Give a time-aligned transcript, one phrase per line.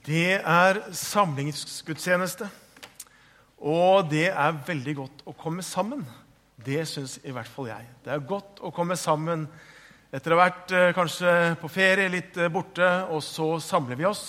[0.00, 2.46] Det er samlingsgudstjeneste.
[3.60, 6.06] Og det er veldig godt å komme sammen.
[6.56, 7.88] Det syns i hvert fall jeg.
[8.04, 9.44] Det er godt å komme sammen
[10.10, 14.08] etter å ha vært eh, kanskje på ferie, litt eh, borte, og så samler vi
[14.08, 14.24] oss.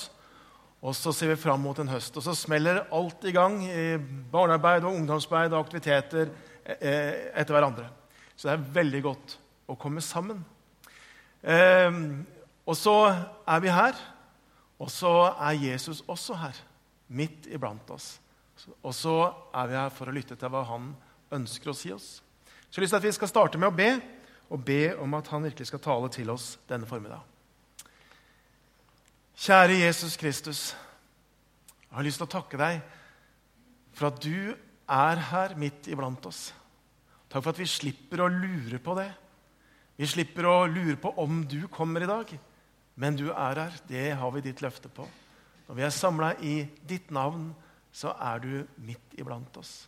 [0.83, 2.19] Og så ser vi fram mot en høst.
[2.19, 3.95] Og så smeller alt i gang i
[4.31, 6.27] barnearbeid og ungdomsarbeid og aktiviteter
[6.65, 7.87] eh, etter hverandre.
[8.35, 9.37] Så det er veldig godt
[9.71, 10.43] å komme sammen.
[11.39, 12.01] Eh,
[12.67, 14.09] og så er vi her.
[14.81, 16.57] Og så er Jesus også her,
[17.07, 18.15] midt iblant oss.
[18.81, 19.15] Og så
[19.53, 20.91] er vi her for å lytte til hva han
[21.33, 22.19] ønsker å si oss.
[22.69, 23.91] Så jeg har lyst til at vi skal starte med å be,
[24.51, 27.21] og be om at han virkelig skal tale til oss denne formiddag.
[29.41, 30.61] Kjære Jesus Kristus.
[31.87, 32.81] Jeg har lyst til å takke deg
[33.95, 34.53] for at du
[34.91, 36.49] er her midt iblant oss.
[37.31, 39.09] Takk for at vi slipper å lure på det.
[39.99, 42.31] Vi slipper å lure på om du kommer i dag.
[42.95, 43.79] Men du er her.
[43.87, 45.07] Det har vi ditt løfte på.
[45.67, 46.55] Når vi er samla i
[46.87, 47.51] ditt navn,
[47.91, 48.51] så er du
[48.83, 49.87] midt iblant oss.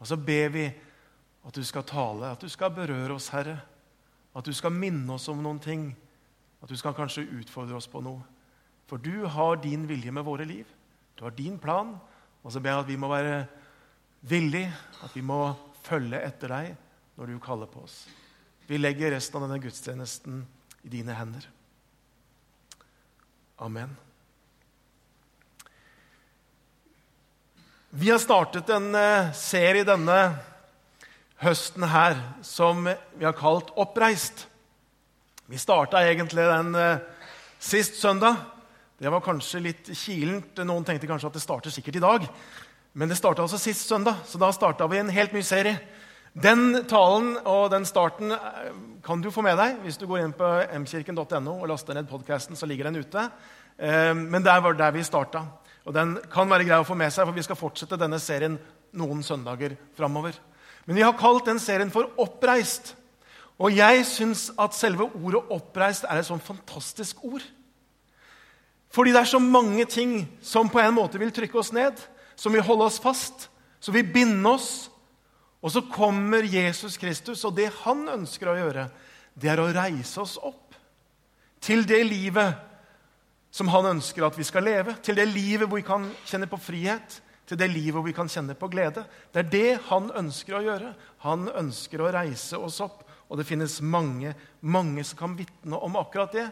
[0.00, 0.66] Og så ber vi
[1.44, 3.58] at du skal tale, at du skal berøre oss, Herre.
[4.36, 5.90] At du skal minne oss om noen ting.
[6.60, 8.20] At du skal kanskje utfordre oss på noe.
[8.88, 10.68] For du har din vilje med våre liv.
[11.16, 11.94] Du har din plan.
[12.42, 13.44] Og så ber jeg at vi må være
[14.28, 14.72] villige,
[15.04, 15.42] at vi må
[15.84, 16.74] følge etter deg
[17.16, 18.02] når du kaller på oss.
[18.68, 20.44] Vi legger resten av denne gudstjenesten
[20.84, 21.48] i dine hender.
[23.60, 23.96] Amen.
[27.90, 30.14] Vi har startet en eh, serie denne
[31.42, 34.46] høsten her som vi har kalt 'Oppreist'.
[35.44, 37.04] Vi starta egentlig den eh,
[37.58, 38.40] sist søndag.
[38.96, 40.56] Det var kanskje litt kilent.
[40.64, 42.24] Noen tenkte kanskje at det starter sikkert i dag.
[42.96, 45.76] Men det starta altså sist søndag, så da starta vi en helt ny serie.
[46.30, 50.34] Den talen og den starten eh, kan du få med deg hvis du går inn
[50.36, 50.46] på
[50.84, 52.54] mkirken.no og laster ned podkasten.
[52.54, 53.24] Så ligger den ute.
[53.76, 55.42] Eh, men der var der vi starta.
[55.84, 58.58] Og den kan være grei å få med seg, for vi skal fortsette denne serien
[58.94, 60.36] noen søndager framover.
[60.86, 62.94] Men vi har kalt den serien for 'Oppreist'.
[63.58, 67.42] Og jeg syns at selve ordet 'oppreist' er et sånn fantastisk ord.
[68.90, 71.94] Fordi det er så mange ting som på en måte vil trykke oss ned,
[72.36, 73.48] som vil holde oss fast,
[73.80, 74.89] som vil binde oss
[75.60, 78.88] og så kommer Jesus Kristus, og det han ønsker å gjøre,
[79.36, 80.76] det er å reise oss opp
[81.60, 82.56] til det livet
[83.52, 84.96] som han ønsker at vi skal leve.
[85.04, 88.30] Til det livet hvor vi kan kjenne på frihet, til det livet hvor vi kan
[88.30, 89.04] kjenne på glede.
[89.34, 90.94] Det er det han ønsker å gjøre.
[91.26, 93.02] Han ønsker å reise oss opp.
[93.30, 96.48] Og det finnes mange, mange som kan vitne om akkurat det,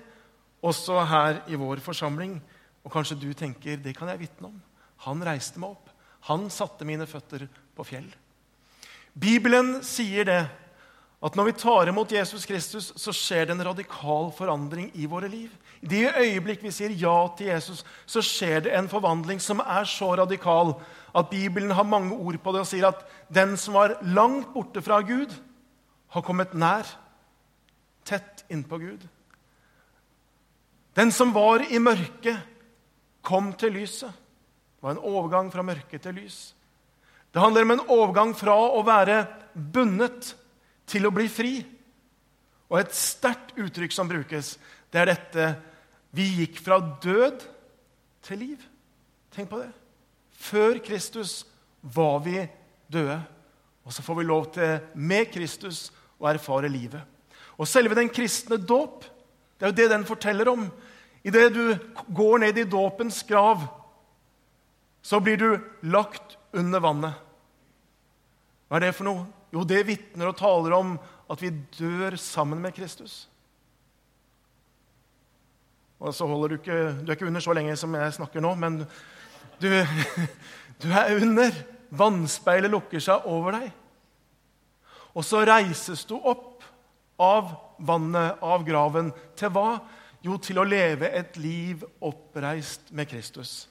[0.62, 2.36] også her i vår forsamling.
[2.84, 4.58] Og kanskje du tenker det kan jeg vitne om.
[5.06, 5.90] Han reiste meg opp.
[6.28, 7.46] Han satte mine føtter
[7.78, 8.08] på fjell.
[9.18, 10.42] Bibelen sier det
[11.18, 15.26] at når vi tar imot Jesus Kristus, så skjer det en radikal forandring i våre
[15.30, 15.50] liv.
[15.82, 19.88] I det øyeblikk vi sier ja til Jesus, så skjer det en forvandling som er
[19.88, 20.76] så radikal
[21.16, 23.02] at Bibelen har mange ord på det og sier at
[23.34, 25.34] den som var langt borte fra Gud,
[26.08, 26.86] har kommet nær,
[28.06, 29.02] tett innpå Gud.
[30.96, 32.38] Den som var i mørket,
[33.22, 34.08] kom til lyset.
[34.08, 36.38] Det var en overgang fra mørke til lys.
[37.32, 39.22] Det handler om en overgang fra å være
[39.54, 40.32] bundet
[40.88, 41.52] til å bli fri.
[42.68, 44.56] Og et sterkt uttrykk som brukes,
[44.92, 45.48] det er dette
[46.16, 47.42] Vi gikk fra død
[48.24, 48.62] til liv.
[49.34, 49.68] Tenk på det.
[50.32, 51.42] Før Kristus
[51.82, 52.40] var vi
[52.88, 53.18] døde.
[53.84, 57.04] Og så får vi lov til, med Kristus, å erfare livet.
[57.60, 59.04] Og selve den kristne dåp,
[59.58, 60.64] det er jo det den forteller om.
[61.26, 61.76] Idet du
[62.14, 63.66] går ned i dåpens grav,
[65.02, 65.48] så blir du
[65.92, 67.24] lagt under vannet.
[68.68, 69.24] Hva er det for noe?
[69.52, 70.94] Jo, det vitner og taler om
[71.28, 73.26] at vi dør sammen med Kristus.
[75.98, 78.54] Og så holder Du ikke Du er ikke under så lenge som jeg snakker nå,
[78.54, 78.78] men
[79.60, 79.68] du,
[80.82, 81.52] du er under.
[81.90, 83.70] Vannspeilet lukker seg over deg.
[85.16, 86.62] Og så reises du opp
[87.18, 89.08] av vannet, av graven.
[89.38, 89.78] Til hva?
[90.22, 93.64] Jo, til å leve et liv oppreist med Kristus.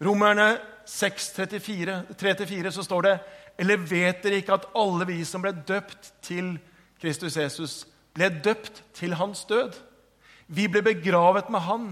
[0.00, 0.54] Romerne
[0.88, 3.14] 6,3-4 så står det
[3.60, 6.54] Eller vet dere ikke at alle vi som ble døpt til
[7.00, 7.86] Kristus Jesus,
[8.16, 9.76] ble døpt til hans død?
[10.48, 11.90] Vi ble begravet med han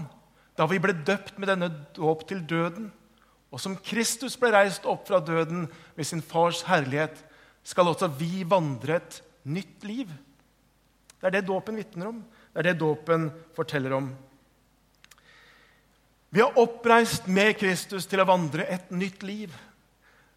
[0.59, 2.89] da vi ble døpt med denne dåp til døden.
[3.49, 7.15] Og som Kristus ble reist opp fra døden med sin fars herlighet,
[7.63, 10.11] skal også vi vandre et nytt liv.
[11.19, 12.19] Det er det dåpen vitner om.
[12.51, 14.11] Det er det dåpen forteller om.
[16.29, 19.53] Vi har oppreist med Kristus til å vandre et nytt liv.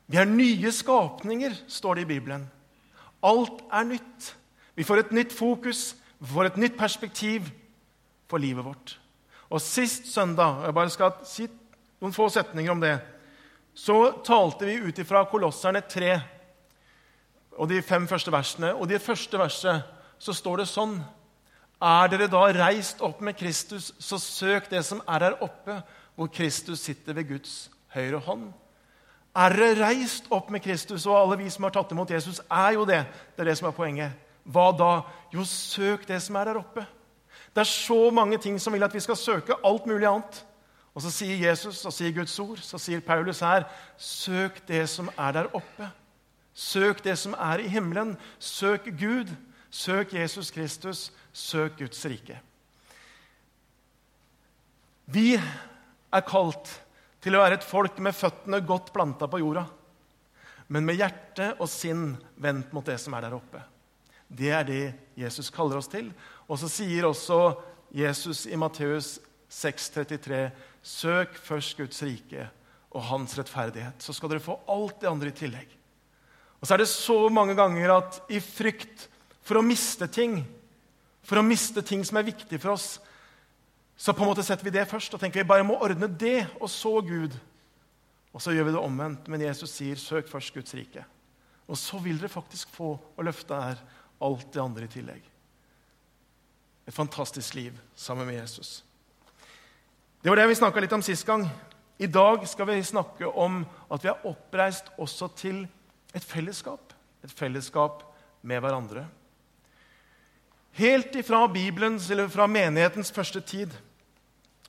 [0.08, 2.46] Vi er nye skapninger, står det i Bibelen.
[3.22, 4.32] Alt er nytt.
[4.74, 7.50] Vi får et nytt fokus, vi får et nytt perspektiv
[8.30, 8.96] for livet vårt.
[9.52, 11.46] Og Sist søndag jeg bare skal si
[12.00, 12.96] noen få setninger om det,
[13.76, 16.12] så talte vi ut ifra Kolosserne 3
[17.60, 18.72] og de fem første versene.
[18.74, 19.84] Og i det første verset
[20.18, 20.96] så står det sånn
[21.82, 25.80] Er dere da reist opp med Kristus, så søk det som er her oppe,
[26.14, 28.52] hvor Kristus sitter ved Guds høyre hånd.
[29.34, 32.76] Er dere reist opp med Kristus, og alle vi som har tatt imot Jesus, er
[32.76, 33.00] jo det.
[33.34, 34.14] Det er det som er poenget.
[34.44, 34.92] Hva da?
[35.34, 36.86] Jo, søk det som er der oppe.
[37.52, 40.44] Det er så mange ting som vil at vi skal søke alt mulig annet.
[40.94, 43.64] Og så sier Jesus, og sier Guds ord, så sier Paulus her,
[43.96, 45.88] søk det som er der oppe.
[46.54, 48.14] Søk det som er i himmelen.
[48.38, 49.32] Søk Gud.
[49.72, 51.10] Søk Jesus Kristus.
[51.32, 52.36] Søk Guds rike.
[55.12, 56.70] Vi er kalt
[57.22, 59.64] til å være et folk med føttene godt planta på jorda,
[60.72, 63.60] men med hjerte og sinn vendt mot det som er der oppe.
[64.32, 64.84] Det er det
[65.18, 66.08] Jesus kaller oss til.
[66.48, 67.40] Og så sier også
[67.92, 69.18] Jesus i Matteus
[69.52, 70.50] 6,33.:
[70.82, 72.48] Søk først Guds rike
[72.92, 75.68] og hans rettferdighet, så skal dere få alt det andre i tillegg.
[76.60, 79.08] Og så er det så mange ganger at i frykt
[79.42, 80.40] for å miste ting,
[81.26, 83.00] for å miste ting som er viktig for oss,
[83.96, 86.46] så på en måte setter vi det først og tenker vi bare må ordne det,
[86.58, 87.34] og så Gud.
[88.32, 89.28] Og så gjør vi det omvendt.
[89.28, 91.04] Men Jesus sier, 'Søk først Guds rike'.
[91.68, 93.78] Og så vil dere faktisk få, å løfte her
[94.20, 95.22] alt det andre i tillegg.
[96.86, 98.84] Et fantastisk liv sammen med Jesus.
[100.22, 101.46] Det var det vi snakka litt om sist gang.
[101.98, 105.68] I dag skal vi snakke om at vi er oppreist også til
[106.14, 106.92] et fellesskap.
[107.22, 108.02] Et fellesskap
[108.42, 109.06] med hverandre.
[110.72, 113.74] Helt ifra Bibelens, eller fra menighetens første tid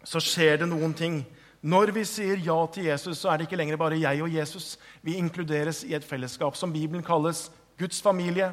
[0.03, 1.21] så skjer det noen ting.
[1.63, 4.73] Når vi sier ja til Jesus, så er det ikke lenger bare jeg og Jesus.
[5.01, 7.45] Vi inkluderes i et fellesskap som Bibelen kalles
[7.79, 8.51] Guds familie,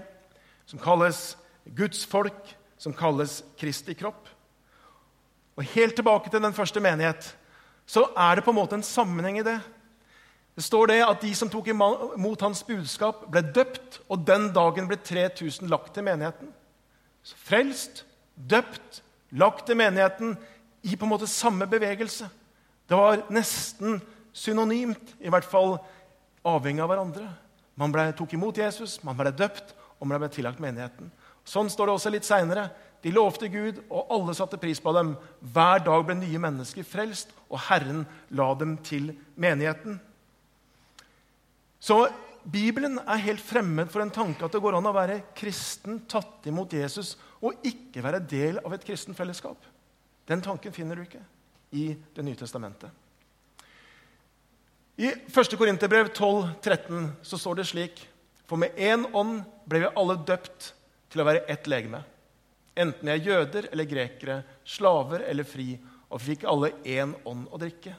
[0.67, 1.35] som kalles
[1.75, 4.29] Guds folk, som kalles Kristi kropp.
[5.59, 7.35] Og Helt tilbake til den første menighet
[7.91, 9.59] så er det på en måte en sammenheng i det.
[10.55, 14.87] Det står det at De som tok imot hans budskap, ble døpt, og den dagen
[14.87, 16.53] ble 3000 lagt til menigheten.
[17.23, 20.35] Så frelst, døpt, lagt til menigheten
[20.83, 22.29] i på en måte samme bevegelse.
[22.89, 24.01] Det var nesten
[24.33, 25.77] synonymt, i hvert fall
[26.47, 27.29] avhengig av hverandre.
[27.79, 31.11] Man ble, tok imot Jesus, man ble døpt, og man ble tillagt menigheten.
[31.47, 32.69] Sånn står det også litt seinere.
[33.05, 35.15] De lovte Gud, og alle satte pris på dem.
[35.41, 38.05] Hver dag ble nye mennesker frelst, og Herren
[38.37, 39.99] la dem til menigheten.
[41.81, 42.03] Så
[42.45, 46.47] Bibelen er helt fremmed for en tanke at det går an å være kristen, tatt
[46.49, 49.61] imot Jesus, og ikke være del av et kristen fellesskap.
[50.29, 51.23] Den tanken finner du ikke
[51.77, 52.91] i Det nye testamentet.
[55.01, 55.57] I 1.
[55.57, 58.01] Korinterbrev 12, 13 så står det slik.:
[58.45, 60.73] For med én ånd ble vi alle døpt
[61.11, 62.03] til å være ett legeme.
[62.77, 65.79] Enten vi er jøder eller grekere, slaver eller fri,
[66.11, 67.95] og vi fikk alle én ånd å drikke.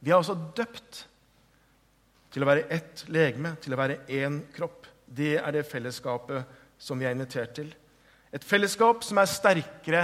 [0.00, 1.04] Vi er altså døpt
[2.36, 4.84] til å være ett legeme, til å være én kropp.
[5.08, 7.70] Det er det fellesskapet som vi er invitert til.
[8.28, 10.02] Et fellesskap som er sterkere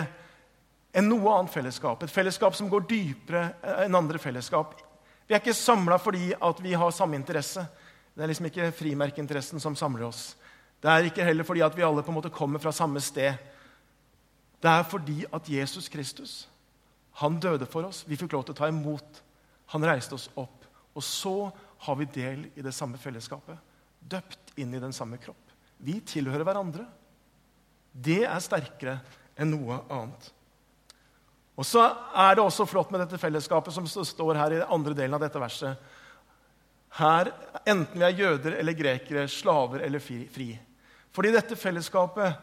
[0.96, 2.00] enn noe annet fellesskap.
[2.06, 3.42] Et fellesskap som går dypere
[3.84, 4.72] enn andre fellesskap.
[5.28, 7.66] Vi er ikke samla fordi at vi har samme interesse.
[8.16, 10.22] Det er liksom ikke frimerkeinteressen som samler oss.
[10.80, 13.36] Det er ikke heller fordi at vi alle på en måte kommer fra samme sted.
[14.56, 16.46] Det er fordi at Jesus Kristus
[17.20, 18.06] han døde for oss.
[18.08, 19.20] Vi fikk lov til å ta imot.
[19.76, 20.64] Han reiste oss opp.
[20.96, 21.36] Og så
[21.82, 23.58] har vi del i det samme fellesskapet.
[24.00, 25.50] Døpt inn i den samme kropp.
[25.82, 26.86] Vi tilhører hverandre.
[27.92, 29.00] Det er sterkere
[29.36, 30.30] enn noe annet.
[31.58, 31.82] Og så
[32.16, 35.42] er det også flott med dette fellesskapet som står her i andre delen av dette
[35.42, 35.76] verset.
[36.96, 37.32] Her,
[37.68, 40.50] Enten vi er jøder eller grekere, slaver eller fri.
[41.12, 42.38] Fordi dette fellesskapet,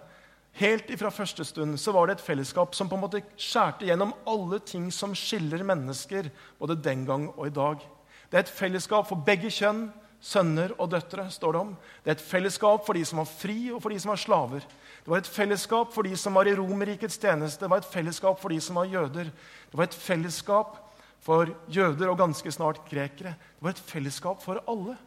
[0.59, 4.13] helt ifra første stund, så var det et fellesskap som på en måte skjærte gjennom
[4.29, 6.29] alle ting som skiller mennesker,
[6.59, 7.85] både den gang og i dag.
[8.29, 9.87] Det er et fellesskap for begge kjønn,
[10.21, 11.29] sønner og døtre.
[11.31, 11.77] står Det om.
[12.03, 14.65] Det er et fellesskap for de som var fri, og for de som var slaver.
[15.03, 18.39] Det var et fellesskap for de som var i Romerrikets tjeneste, det var et fellesskap
[18.39, 19.31] for de som var jøder.
[19.71, 20.75] Det var et fellesskap
[21.23, 23.33] for jøder og ganske snart grekere.
[23.33, 24.97] Det var et fellesskap for alle.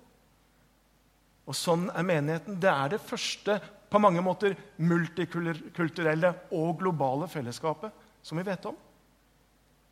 [1.46, 2.58] Og sånn er menigheten.
[2.60, 3.58] Det er det første
[3.92, 7.92] på mange måter multikulturelle og globale fellesskapet
[8.24, 8.76] som vi vet om.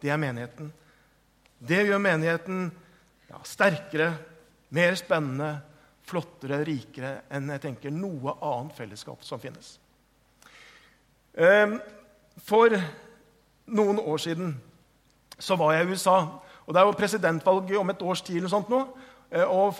[0.00, 0.70] Det er menigheten.
[1.60, 2.70] Det gjør menigheten
[3.30, 4.10] ja, sterkere,
[4.74, 5.52] mer spennende,
[6.10, 9.76] flottere, rikere enn jeg tenker noe annet fellesskap som finnes.
[11.38, 11.78] Ehm,
[12.42, 12.74] for
[13.70, 14.56] noen år siden
[15.38, 16.18] så var jeg i USA.
[16.66, 18.38] og Det er jo presidentvalg om et års tid.
[18.38, 18.88] eller sånt nå,
[19.30, 19.74] eh, og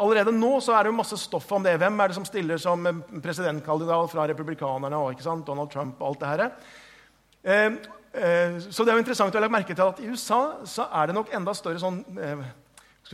[0.00, 1.74] Allerede nå så er det jo masse stoff om det.
[1.76, 2.86] Hvem er det som stiller som
[3.22, 4.96] presidentkandidat fra republikanerne?
[4.96, 5.46] og ikke sant?
[5.46, 6.50] Donald Trump og alt det her.
[7.44, 7.76] Ehm,
[8.14, 11.06] eh, så det er jo interessant å legge merke til at i USA så er
[11.06, 12.46] det nok enda større sånn, eh,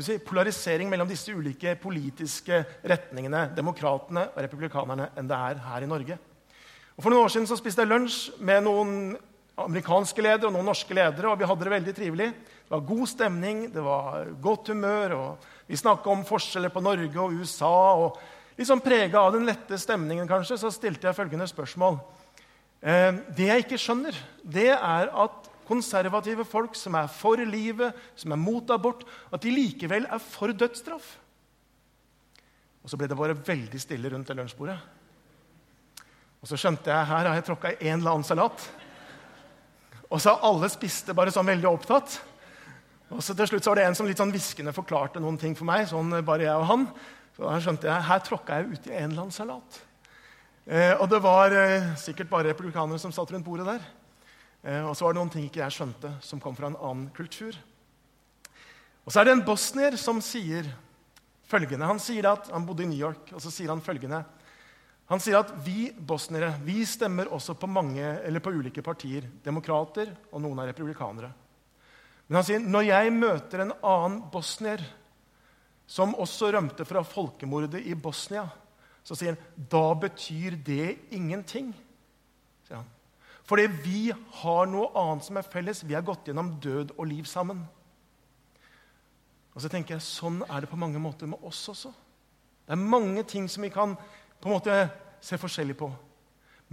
[0.02, 5.90] si, polarisering mellom disse ulike politiske retningene, demokratene og republikanerne, enn det er her i
[5.90, 6.18] Norge.
[6.96, 9.14] Og For noen år siden så spiste jeg lunsj med noen
[9.62, 12.28] amerikanske ledere og noen norske ledere, og vi hadde det veldig trivelig.
[12.64, 17.20] Det var god stemning, det var godt humør, og vi snakka om forskjeller på Norge
[17.20, 17.74] og USA.
[17.94, 18.18] og
[18.58, 21.98] Litt sånn prega av den lette stemningen kanskje, så stilte jeg følgende spørsmål.
[22.82, 28.34] Eh, det jeg ikke skjønner, det er at konservative folk som er for livet, som
[28.34, 31.14] er mot abort, at de likevel er for dødsstraff.
[32.84, 34.76] Og så ble det bare veldig stille rundt det lunsjbordet.
[36.44, 38.66] Og så skjønte jeg her har jeg tråkka i en eller annen salat.
[40.12, 42.18] Og så alle spiste bare sånn veldig opptatt.
[43.08, 45.56] Og så til slutt så var det en som litt sånn hviskende forklarte noen ting
[45.56, 45.88] for meg.
[45.88, 46.86] sånn bare jeg og han.
[47.34, 49.80] Så da skjønte jeg her tråkka jeg uti en eller annen salat.
[50.64, 53.88] Eh, og det var eh, sikkert bare republikanere som satt rundt bordet der.
[54.64, 57.10] Eh, og så var det noen ting ikke jeg skjønte, som kom fra en annen
[57.16, 57.56] kultur.
[59.04, 60.70] Og så er det en bosnier som sier
[61.50, 61.86] følgende.
[61.86, 64.22] Han sier at han bodde i New York, og så sier han følgende.
[65.12, 69.28] Han sier at vi bosniere vi stemmer også på, mange, på ulike partier.
[69.44, 71.28] Demokrater, og noen er republikanere.
[72.24, 74.80] Men han sier når jeg møter en annen bosnier
[75.84, 78.46] som også rømte fra folkemordet i Bosnia,
[79.04, 81.74] så sier han da betyr det ingenting.
[83.44, 85.82] Fordi vi har noe annet som er felles.
[85.84, 87.60] Vi har gått gjennom død og liv sammen.
[89.54, 91.92] Og så tenker jeg, Sånn er det på mange måter med oss også.
[92.64, 93.94] Det er mange ting som vi kan
[94.40, 94.78] på en måte
[95.24, 95.90] se forskjellig på.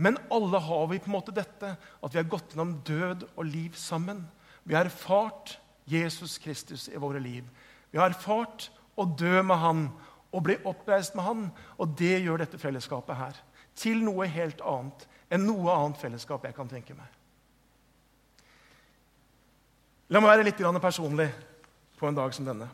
[0.01, 3.43] Men alle har vi på en måte dette, at vi har gått gjennom død og
[3.45, 4.23] liv sammen.
[4.63, 5.57] Vi har erfart
[5.91, 7.43] Jesus Kristus i våre liv.
[7.91, 9.85] Vi har erfart å dø med Han
[10.31, 11.47] og bli oppreist med Han.
[11.77, 13.41] Og det gjør dette fellesskapet her
[13.75, 17.17] til noe helt annet enn noe annet fellesskap jeg kan tenke meg.
[20.11, 21.29] La meg være litt personlig
[21.97, 22.67] på en dag som denne.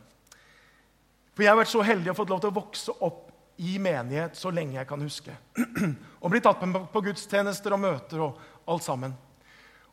[1.35, 3.27] For Jeg har vært så heldig å fått lov til å vokse opp
[3.61, 5.35] i menighet så lenge jeg kan huske.
[6.21, 9.13] og bli tatt med på gudstjenester og møter og alt sammen.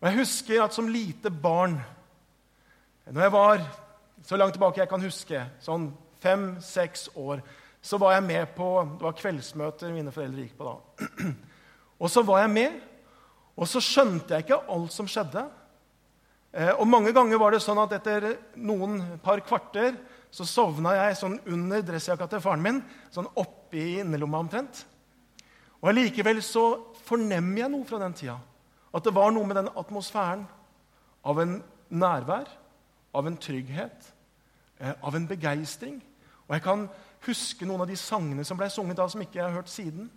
[0.01, 1.77] Og Jeg husker at som lite barn,
[3.05, 3.67] når jeg var
[4.25, 5.91] så langt tilbake jeg kan huske, sånn
[6.25, 7.45] fem-seks år,
[7.85, 11.35] så var jeg med på Det var kveldsmøter mine foreldre gikk på da.
[12.01, 12.81] Og så var jeg med,
[13.55, 15.45] og så skjønte jeg ikke alt som skjedde.
[16.55, 18.33] Eh, og mange ganger var det sånn at etter
[18.63, 19.97] noen par kvarter
[20.35, 22.81] så sovna jeg sånn under dressjakka til faren min,
[23.15, 24.83] sånn oppi innerlomma omtrent.
[25.83, 26.65] Og allikevel så
[27.07, 28.39] fornemmer jeg noe fra den tida.
[28.95, 30.47] At det var noe med den atmosfæren
[31.27, 31.59] av en
[31.95, 32.49] nærvær,
[33.15, 34.11] av en trygghet,
[34.81, 36.01] eh, av en begeistring.
[36.49, 36.89] Og jeg kan
[37.27, 40.11] huske noen av de sangene som ble sunget da, som ikke jeg har hørt siden.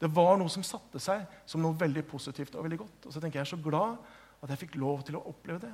[0.00, 3.06] Det var noe som satte seg som noe veldig positivt og veldig godt.
[3.06, 3.98] Og så tenker jeg, jeg er så glad
[4.40, 5.72] at jeg fikk lov til å oppleve det.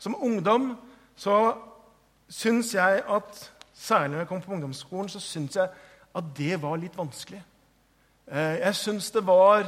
[0.00, 0.72] Som ungdom
[1.16, 1.36] så
[2.32, 3.44] syns jeg at
[3.76, 5.68] Særlig når jeg kom på ungdomsskolen, så syns jeg
[6.16, 7.42] at det var litt vanskelig.
[8.24, 9.66] Eh, jeg syns det var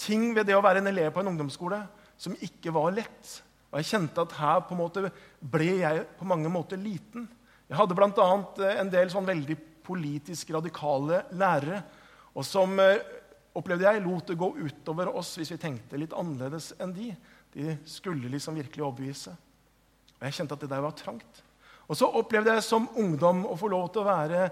[0.00, 1.82] ting ved det å være en elev på en ungdomsskole
[2.16, 3.34] som ikke var lett.
[3.68, 5.04] Og jeg kjente at her på en måte
[5.52, 7.28] ble jeg på mange måter liten.
[7.68, 8.30] Jeg hadde bl.a.
[8.64, 11.82] Eh, en del sånn veldig politisk radikale lærere
[12.34, 13.02] og som eh,
[13.56, 17.10] opplevde jeg, lot det gå utover oss hvis vi tenkte litt annerledes enn de.
[17.54, 19.34] De skulle liksom virkelig overbevise.
[20.18, 21.42] Og jeg kjente at det der var trangt.
[21.90, 24.44] Og så opplevde jeg som ungdom å få lov til å være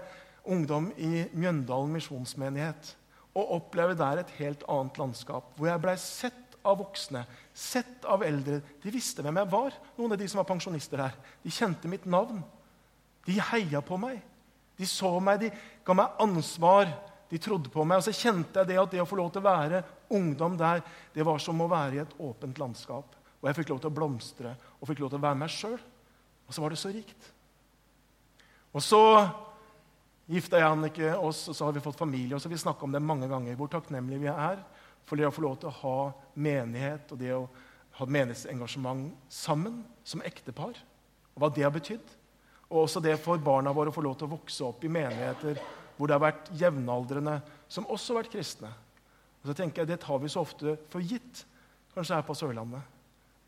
[0.49, 2.93] ungdom i Mjøndalen misjonsmenighet.
[3.37, 7.23] Og oppleve der et helt annet landskap, hvor jeg blei sett av voksne,
[7.55, 8.59] sett av eldre.
[8.83, 11.15] De visste hvem jeg var, noen av de som var pensjonister her.
[11.45, 12.41] De kjente mitt navn.
[13.23, 14.19] De heia på meg.
[14.79, 15.53] De så meg, de
[15.85, 16.91] ga meg ansvar
[17.29, 18.01] de trodde på meg.
[18.01, 19.83] Og så kjente jeg det at det å få lov til å være
[20.17, 20.81] ungdom der,
[21.13, 23.15] det var som å være i et åpent landskap.
[23.39, 25.77] Og jeg fikk lov til å blomstre og fikk lov til å være meg sjøl.
[26.47, 27.29] Og så var det så rikt.
[28.73, 29.01] Og så
[30.29, 32.35] gifta jeg Annike oss, og så har vi fått familie.
[32.35, 34.61] og så har Vi snakka om det mange ganger, hvor takknemlige vi er
[35.05, 37.47] for det å få lov til å ha menighet og det å
[37.97, 40.77] ha menighetsengasjement sammen som ektepar.
[41.33, 42.15] Og hva det har betydd.
[42.69, 45.57] Og også det for barna våre å få lov til å vokse opp i menigheter
[45.99, 47.33] hvor det har vært jevnaldrende
[47.67, 48.69] som også har vært kristne.
[49.41, 51.43] Og så tenker jeg, Det tar vi så ofte for gitt,
[51.91, 52.79] kanskje her på Sørlandet.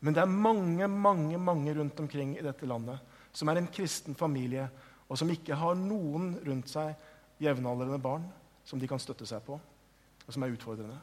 [0.00, 3.00] Men det er mange mange, mange rundt omkring i dette landet
[3.32, 4.68] som er en kristen familie,
[5.08, 6.92] og som ikke har noen rundt seg
[7.40, 8.28] jevnaldrende barn
[8.68, 10.98] som de kan støtte seg på, og som er utfordrende.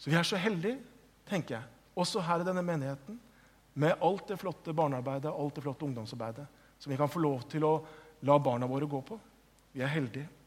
[0.00, 0.80] Så vi er så heldige,
[1.28, 3.20] tenker jeg, også her i denne menigheten,
[3.74, 6.46] med alt det flotte barnearbeidet, alt det flotte ungdomsarbeidet,
[6.80, 7.74] som vi kan få lov til å
[8.24, 9.20] la barna våre gå på.
[9.76, 10.39] Vi er heldige.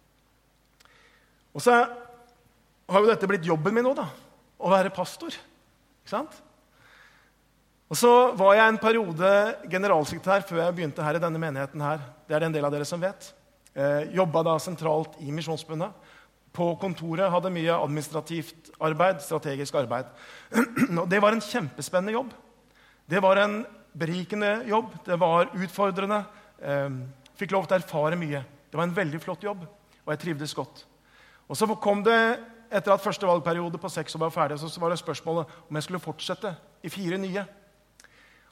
[1.54, 1.76] Og så
[2.90, 4.08] har jo dette blitt jobben min nå, da.
[4.64, 5.36] Å være pastor.
[6.04, 6.42] Ikke sant?
[7.94, 9.30] Og Så var jeg en periode
[9.70, 11.82] generalsekretær før jeg begynte her i denne menigheten.
[11.82, 12.00] her.
[12.28, 13.34] Det er det en del av dere som vet.
[13.76, 15.92] Eh, Jobba da sentralt i Misjonsbundet.
[16.54, 20.06] På kontoret hadde mye administrativt arbeid, strategisk arbeid.
[21.02, 22.34] Og Det var en kjempespennende jobb.
[23.10, 24.90] Det var en berikende jobb.
[25.06, 26.24] Det var utfordrende.
[26.62, 26.90] Eh,
[27.38, 28.42] fikk lov til å erfare mye.
[28.72, 29.68] Det var en veldig flott jobb,
[30.06, 30.86] og jeg trivdes godt.
[31.48, 32.40] Og Så kom det,
[32.72, 35.84] etter at første valgperiode på seks år var ferdig, så var det spørsmålet om jeg
[35.84, 37.46] skulle fortsette i fire nye.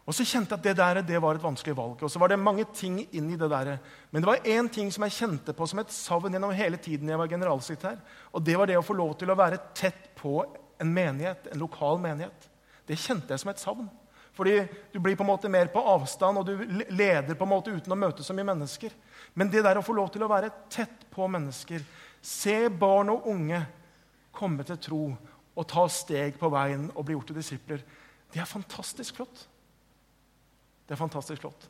[0.05, 2.01] Og så kjente jeg at det der det var et vanskelig valg.
[2.01, 3.77] Og så var det mange ting inn i det der.
[4.11, 7.09] Men det var én ting som jeg kjente på som et savn gjennom hele tiden
[7.09, 7.99] jeg var generalsekretær.
[8.33, 10.41] Og det var det å få lov til å være tett på
[10.81, 12.49] en menighet, en lokal menighet.
[12.87, 13.89] Det kjente jeg som et savn.
[14.33, 14.57] Fordi
[14.93, 17.93] du blir på en måte mer på avstand, og du leder på en måte uten
[17.93, 18.93] å møte så mye mennesker.
[19.33, 21.83] Men det der å få lov til å være tett på mennesker,
[22.21, 23.61] se barn og unge
[24.35, 25.03] komme til tro
[25.55, 27.83] og ta steg på veien og bli gjort til disipler,
[28.31, 29.45] det er fantastisk flott.
[30.87, 31.67] Det er fantastisk flott.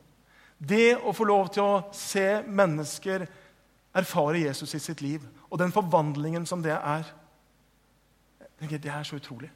[0.58, 3.24] Det å få lov til å se mennesker
[3.98, 7.08] erfare Jesus i sitt liv, og den forvandlingen som det er,
[8.62, 9.50] det er så utrolig.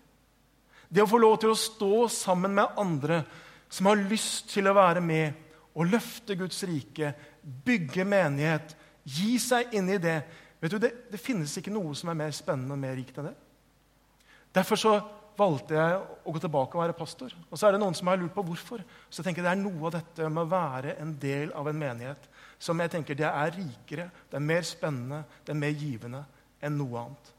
[0.88, 3.22] Det å få lov til å stå sammen med andre
[3.70, 5.44] som har lyst til å være med
[5.76, 7.12] og løfte Guds rike,
[7.46, 8.74] bygge menighet,
[9.06, 10.18] gi seg inn i det
[10.56, 13.26] Vet du, det, det finnes ikke noe som er mer spennende og mer rikt enn
[13.28, 13.34] det.
[14.56, 14.92] Derfor så
[15.36, 17.34] valgte jeg å gå tilbake og være pastor.
[17.50, 18.80] Og så er det noen som har lurt på hvorfor.
[19.10, 21.78] Så jeg tenker Det er noe av dette med å være en del av en
[21.78, 22.24] menighet
[22.58, 26.22] som jeg tenker det er rikere, det er mer spennende, det er mer givende
[26.64, 27.32] enn noe annet.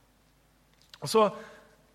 [1.02, 1.24] Og så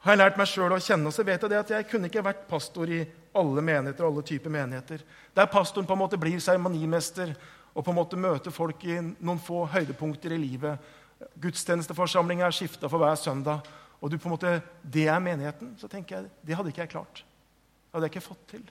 [0.02, 2.10] har jeg lært meg sjøl å kjenne, og så vet jeg det at jeg kunne
[2.10, 3.04] ikke vært pastor i
[3.38, 4.04] alle menigheter.
[4.04, 5.04] og alle typer menigheter.
[5.34, 7.36] Der pastoren på en måte blir seremonimester
[7.72, 10.92] og på en måte møter folk i noen få høydepunkter i livet.
[11.40, 13.64] Gudstjenesteforsamlinger er skifta for hver søndag.
[14.02, 15.76] Og du på en måte, det er menigheten.
[15.80, 17.24] Så tenker jeg, Det hadde ikke jeg klart.
[17.24, 18.64] Det hadde jeg ikke fått til.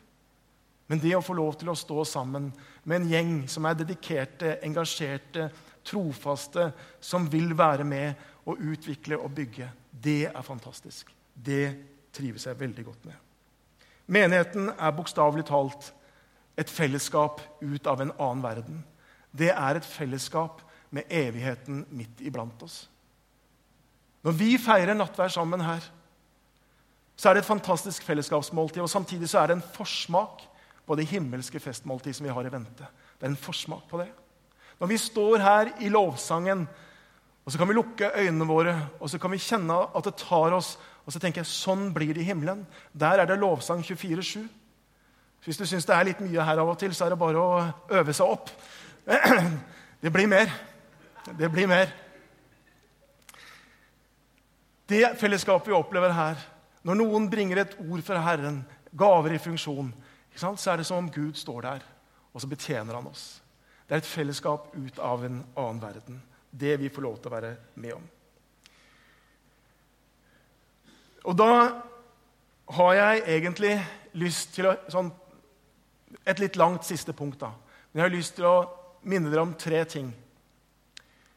[0.91, 2.49] Men det å få lov til å stå sammen
[2.83, 5.47] med en gjeng som er dedikerte, engasjerte,
[5.87, 11.09] trofaste, som vil være med og utvikle og bygge, det er fantastisk.
[11.33, 11.77] Det
[12.11, 13.15] trives jeg veldig godt med.
[14.11, 15.93] Menigheten er bokstavelig talt
[16.59, 18.81] et fellesskap ut av en annen verden.
[19.31, 22.83] Det er et fellesskap med evigheten midt iblant oss.
[24.21, 25.81] Når vi feirer nattvær sammen her,
[27.15, 28.81] så er det et fantastisk fellesskapsmåltid.
[28.81, 30.43] Og samtidig så er det en forsmak
[30.85, 32.87] på det himmelske festmåltid som vi har i vente.
[33.17, 34.09] Det er en forsmak på det.
[34.79, 36.67] Når vi står her i lovsangen,
[37.45, 40.53] og så kan vi lukke øynene våre og så kan vi kjenne at det tar
[40.53, 42.65] oss og så tenker jeg, Sånn blir det i himmelen.
[42.93, 44.45] Der er det lovsang 24-7.
[45.41, 47.41] Hvis du syns det er litt mye her av og til, så er det bare
[47.41, 47.63] å
[47.97, 48.51] øve seg opp.
[50.01, 50.53] Det blir mer.
[51.37, 51.91] Det blir mer.
[54.91, 56.39] Det fellesskapet vi opplever her,
[56.83, 59.93] når noen bringer et ord fra Herren, gaver i funksjon,
[60.35, 61.85] så er det som om Gud står der,
[62.33, 63.41] og så betjener han oss.
[63.87, 66.19] Det er et fellesskap ut av en annen verden.
[66.51, 68.09] Det vi får lov til å være med om.
[71.27, 71.53] Og da
[72.75, 73.73] har jeg egentlig
[74.17, 75.11] lyst til å sånn,
[76.27, 77.53] Et litt langt siste punkt, da.
[77.91, 80.11] Men jeg har lyst til å minne dere om tre ting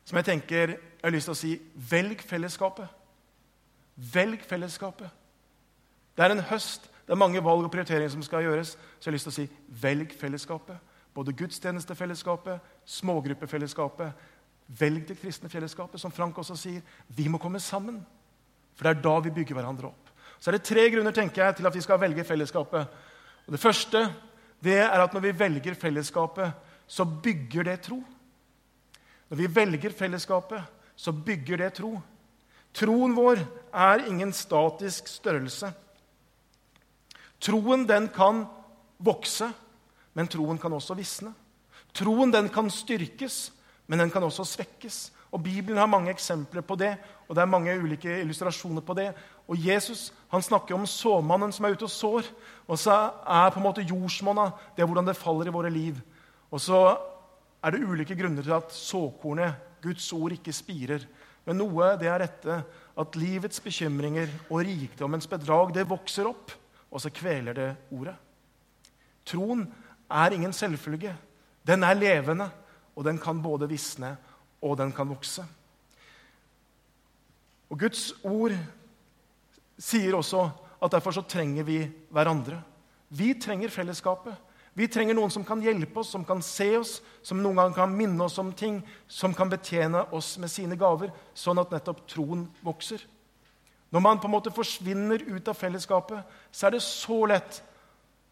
[0.05, 1.53] som jeg tenker jeg har lyst til å si
[1.91, 2.89] velg fellesskapet.
[4.13, 5.09] Velg fellesskapet.
[6.17, 6.89] Det er en høst.
[7.05, 8.73] Det er mange valg og prioriteringer som skal gjøres.
[8.73, 10.93] Så jeg har lyst til å si velg fellesskapet.
[11.15, 14.25] Både gudstjenestefellesskapet, smågruppefellesskapet.
[14.81, 16.01] Velg det kristne fellesskapet.
[16.01, 18.01] Som Frank også sier, vi må komme sammen.
[18.75, 20.13] For det er da vi bygger hverandre opp.
[20.41, 22.97] Så er det tre grunner tenker jeg, til at vi skal velge fellesskapet.
[23.45, 24.07] Og det første
[24.65, 28.01] det er at når vi velger fellesskapet, så bygger det tro.
[29.29, 30.63] Når vi velger fellesskapet,
[30.97, 31.97] så bygger det tro.
[32.75, 33.41] Troen vår
[33.73, 35.71] er ingen statisk størrelse.
[37.43, 38.45] Troen den kan
[38.99, 39.51] vokse,
[40.15, 41.35] men troen kan også visne.
[41.95, 43.53] Troen den kan styrkes,
[43.87, 45.11] men den kan også svekkes.
[45.35, 46.95] Og Bibelen har mange eksempler på det,
[47.27, 49.09] og det er mange ulike illustrasjoner på det.
[49.51, 52.29] Og Jesus han snakker om såmannen som er ute og sår.
[52.67, 52.95] Og så
[53.27, 55.99] er på en måte jordsmonna det er hvordan det faller i våre liv.
[56.55, 56.81] Og så
[57.65, 61.03] er det ulike grunner til at såkornet, Guds ord, ikke spirer.
[61.45, 62.59] Men noe det er dette
[63.01, 66.55] at livets bekymringer og rikdommens bedrag det vokser opp,
[66.95, 68.15] og så kveler det ordet.
[69.27, 69.67] Troen
[70.13, 71.13] er ingen selvfølge.
[71.67, 72.47] Den er levende,
[72.95, 74.15] og den kan både visne
[74.65, 75.45] og den kan vokse.
[77.69, 78.55] Og Guds ord
[79.81, 80.47] sier også
[80.85, 81.79] at derfor så trenger vi
[82.15, 82.61] hverandre.
[83.09, 84.37] Vi trenger fellesskapet.
[84.75, 87.93] Vi trenger noen som kan hjelpe oss, som kan se oss, som noen gang kan
[87.95, 92.49] minne oss om ting, som kan betjene oss med sine gaver, sånn at nettopp troen
[92.65, 93.05] vokser.
[93.95, 97.61] Når man på en måte forsvinner ut av fellesskapet, så er det så lett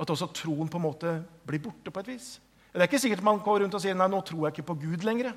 [0.03, 1.15] at også troen på en måte
[1.47, 2.35] blir borte på et vis.
[2.73, 4.81] Det er ikke sikkert man går rundt og sier nei, nå tror jeg ikke på
[4.83, 5.31] Gud lenger.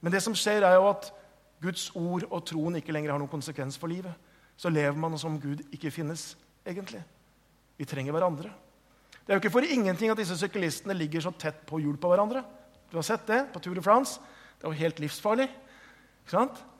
[0.00, 1.10] Men det som skjer, er jo at
[1.60, 4.14] Guds ord og troen ikke lenger har noen konsekvens for livet.
[4.56, 6.30] Så lever man som Gud ikke finnes,
[6.64, 7.02] egentlig.
[7.76, 8.54] Vi trenger hverandre.
[9.26, 12.12] Det er jo ikke for ingenting at disse syklistene ligger så tett på hjul på
[12.12, 12.44] hverandre.
[12.92, 14.20] Du har sett det på Tour de France.
[14.54, 15.48] Det er jo helt livsfarlig.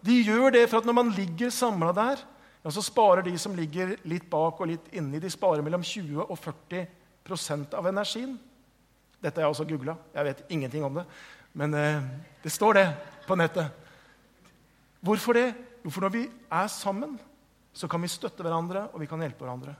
[0.06, 2.22] De gjør det for at når man ligger samla der,
[2.62, 6.22] ja, så sparer de som ligger litt bak og litt inni, de sparer mellom 20
[6.22, 8.36] og 40% av energien.
[9.22, 9.96] Dette har jeg også googla.
[10.14, 11.06] Jeg vet ingenting om det.
[11.56, 12.08] Men eh,
[12.42, 12.86] det står det
[13.26, 13.70] på nettet.
[15.02, 15.48] Hvorfor det?
[15.82, 17.18] Jo, for når vi er sammen,
[17.74, 19.76] så kan vi støtte hverandre og vi kan hjelpe hverandre.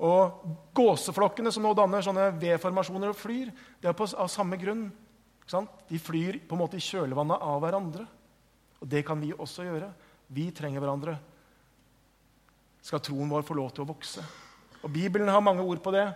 [0.00, 0.44] Og
[0.76, 3.50] Gåseflokkene som nå danner sånne V-formasjoner og flyr,
[3.82, 4.86] det er på, av samme grunn.
[5.90, 8.06] De flyr på en måte i kjølvannet av hverandre.
[8.80, 9.90] Og det kan vi også gjøre.
[10.32, 11.18] Vi trenger hverandre.
[12.80, 14.24] Skal troen vår få lov til å vokse?
[14.80, 16.06] Og Bibelen har mange ord på det.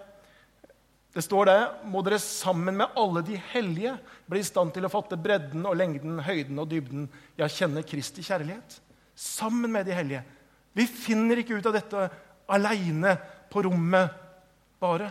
[1.14, 1.58] Det står det
[1.92, 3.92] må dere sammen med alle de hellige
[4.26, 7.04] bli i stand til å fatte bredden og lengden, høyden og dybden,
[7.38, 8.80] ja, kjenne Kristi kjærlighet.
[9.14, 10.24] Sammen med de hellige.
[10.74, 12.08] Vi finner ikke ut av dette
[12.50, 13.14] aleine
[13.50, 14.10] på rommet
[14.82, 15.10] bare.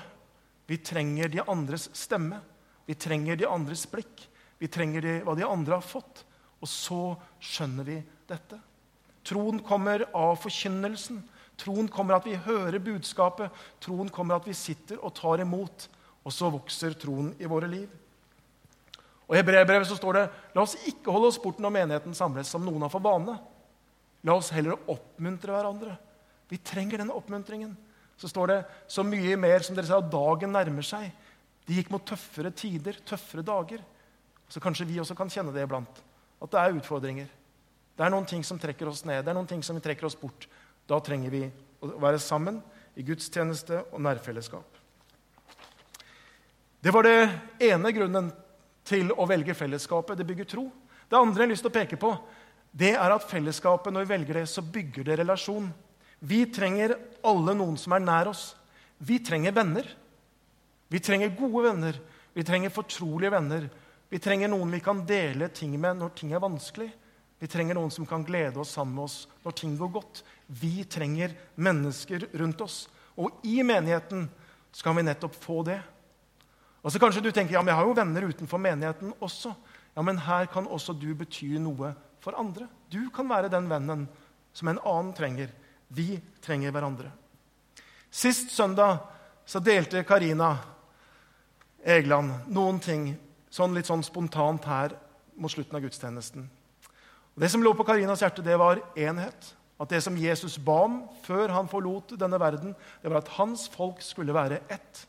[0.65, 2.39] Vi trenger de andres stemme.
[2.85, 4.27] Vi trenger de andres blikk.
[4.59, 6.23] Vi trenger de, hva de andre har fått.
[6.63, 7.01] Og så
[7.43, 7.97] skjønner vi
[8.29, 8.59] dette.
[9.27, 11.21] Troen kommer av forkynnelsen.
[11.59, 13.51] Troen kommer at vi hører budskapet.
[13.83, 15.87] Troen kommer at vi sitter og tar imot.
[16.23, 17.91] Og så vokser troen i våre liv.
[19.27, 20.23] Og I Hebreerbrevet står det
[20.55, 23.37] la oss ikke holde oss bort når menigheten samles, som noen har for vane.
[24.23, 25.95] La oss heller oppmuntre hverandre.
[26.51, 27.73] Vi trenger den oppmuntringen.
[28.17, 28.59] Så står det
[28.91, 31.09] så mye mer som dere sa, dagen nærmer seg.
[31.67, 33.83] De gikk mot tøffere tider, tøffere dager.
[34.51, 36.03] Så kanskje vi også kan kjenne det iblant
[36.43, 37.27] at det er utfordringer.
[37.95, 40.17] Det er noen ting som trekker oss ned, det er noen ting som trekker oss
[40.19, 40.47] bort.
[40.89, 41.45] Da trenger vi
[41.79, 42.59] å være sammen
[42.99, 44.79] i gudstjeneste og nærfellesskap.
[46.83, 48.31] Det var det ene grunnen
[48.83, 50.17] til å velge fellesskapet.
[50.19, 50.65] Det bygger tro.
[51.07, 52.11] Det andre jeg har lyst til å peke på,
[52.73, 55.69] det er at fellesskapet, når vi velger det, så bygger det relasjon.
[56.23, 58.53] Vi trenger alle noen som er nær oss.
[59.03, 59.87] Vi trenger venner.
[60.87, 61.99] Vi trenger gode venner.
[62.33, 63.67] Vi trenger fortrolige venner
[64.13, 66.91] vi trenger noen vi kan dele ting med når ting er vanskelig.
[67.41, 70.19] Vi trenger noen som kan glede oss sammen med oss når ting går godt.
[70.45, 72.75] Vi trenger mennesker rundt oss.
[73.17, 74.27] Og i menigheten
[74.69, 75.79] skal vi nettopp få det.
[76.85, 79.55] Og så Kanskje du tenker ja, men jeg har jo venner utenfor menigheten også.
[79.97, 82.69] Ja, Men her kan også du bety noe for andre.
[82.93, 84.05] Du kan være den vennen
[84.53, 85.49] som en annen trenger.
[85.93, 87.11] Vi trenger hverandre.
[88.09, 88.97] Sist søndag
[89.45, 90.55] så delte Karina
[91.83, 93.11] Egeland noen ting
[93.53, 94.95] sånn litt sånn spontant her
[95.37, 96.45] mot slutten av gudstjenesten.
[97.33, 99.53] Og det som lå på Karinas hjerte, det var enhet.
[99.81, 103.65] At det som Jesus ba om før han forlot denne verden, det var at hans
[103.73, 105.05] folk skulle være ett.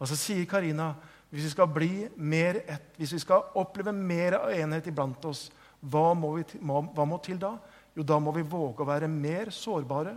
[0.00, 0.94] Og så sier Karina
[1.30, 5.48] hvis vi skal bli mer ett, hvis vi skal oppleve mer av enhet iblant oss,
[5.82, 7.56] hva må, vi, hva må til da?
[7.94, 10.16] Jo, da må vi våge å være mer sårbare,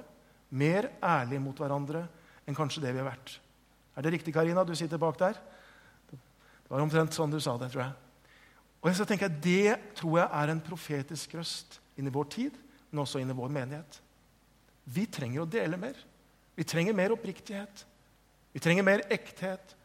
[0.57, 2.05] mer ærlige mot hverandre
[2.47, 3.37] enn kanskje det vi har vært.
[3.97, 4.63] Er det riktig, Karina?
[4.65, 5.37] Du sitter bak der.
[6.11, 7.93] Det var omtrent sånn du sa det, tror jeg.
[8.81, 12.57] Og så tenker jeg, Det tror jeg er en profetisk røst inn i vår tid,
[12.91, 14.01] men også inn i vår menighet.
[14.85, 15.97] Vi trenger å dele mer.
[16.55, 17.85] Vi trenger mer oppriktighet.
[18.53, 19.75] Vi trenger mer ekthet,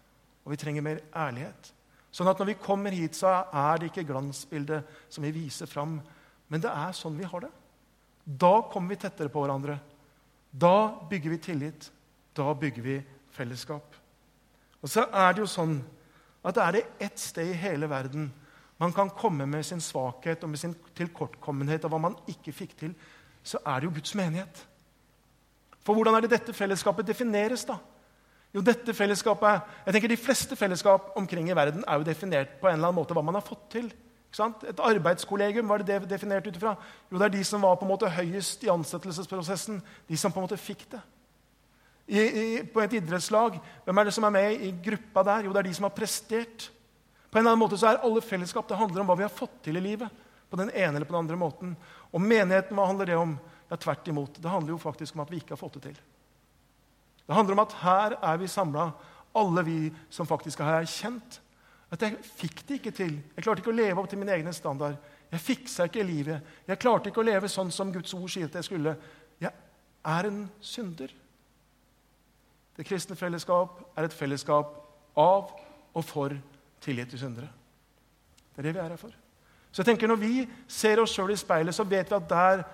[0.45, 1.73] og vi trenger mer ærlighet.
[2.13, 5.99] Sånn at når vi kommer hit, så er det ikke glansbildet som vi viser fram,
[6.49, 7.53] men det er sånn vi har det.
[8.25, 9.79] Da kommer vi tettere på hverandre.
[10.51, 11.89] Da bygger vi tillit.
[12.37, 13.01] Da bygger vi
[13.33, 13.97] fellesskap.
[14.83, 15.79] Og så er det jo sånn
[16.43, 18.31] at er det ett sted i hele verden
[18.83, 22.73] man kan komme med sin svakhet og med sin tilkortkommenhet og hva man ikke fikk
[22.81, 22.95] til,
[23.47, 24.63] så er det jo Guds menighet.
[25.87, 27.77] For hvordan er det dette fellesskapet defineres, da?
[28.53, 32.69] Jo, dette fellesskapet, jeg tenker De fleste fellesskap omkring i verden er jo definert på
[32.69, 33.87] en eller annen måte hva man har fått til.
[34.33, 36.73] Et arbeidskollegium, hva er det definert ut ifra?
[37.11, 39.83] Jo, det er de som var på en måte høyest i ansettelsesprosessen.
[40.09, 41.01] De som på en måte fikk det.
[42.09, 45.47] I, i, på et idrettslag, hvem er det som er med i gruppa der?
[45.47, 46.71] Jo, det er de som har prestert.
[47.29, 49.33] På en eller annen måte så er alle fellesskap det handler om hva vi har
[49.33, 50.25] fått til i livet.
[50.53, 51.77] På den ene eller på den andre måten.
[52.13, 53.37] Og menigheten, hva handler det om?
[53.69, 54.41] Ja, Tvert imot.
[54.41, 56.03] Det handler jo faktisk om at vi ikke har fått det til.
[57.23, 58.91] Det handler om at her er vi samla,
[59.37, 59.79] alle vi
[60.13, 61.39] som faktisk har erkjent
[61.93, 63.19] at jeg fikk det ikke til.
[63.37, 64.97] Jeg klarte ikke å leve opp til min egen standard.
[65.33, 66.55] Jeg fiksa ikke livet.
[66.69, 68.95] Jeg klarte ikke å leve sånn som Guds ord sier at jeg skulle.
[69.41, 69.53] Jeg
[70.13, 71.13] er en synder.
[72.77, 74.79] Det kristne fellesskap er et fellesskap
[75.21, 75.53] av
[75.93, 76.33] og for
[76.83, 77.51] tillit til syndere.
[78.53, 79.13] Det er det vi er her for.
[79.73, 82.65] Så jeg tenker Når vi ser oss sjøl i speilet, så vet vi at der